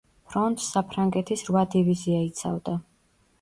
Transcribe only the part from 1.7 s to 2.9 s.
დივიზია იცავდა.